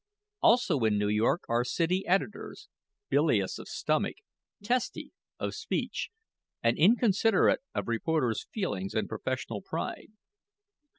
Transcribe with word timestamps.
Also 0.41 0.79
in 0.79 0.97
New 0.97 1.09
York 1.09 1.43
are 1.47 1.63
city 1.63 2.07
editors, 2.07 2.69
bilious 3.11 3.59
of 3.59 3.67
stomach, 3.67 4.15
testy 4.63 5.11
of 5.37 5.53
speech, 5.53 6.09
and 6.63 6.75
inconsiderate 6.75 7.61
of 7.75 7.87
reporters' 7.87 8.47
feelings 8.51 8.95
and 8.95 9.07
professional 9.07 9.61
pride. 9.61 10.07